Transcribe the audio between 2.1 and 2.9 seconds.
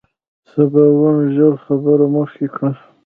مخکې کړه.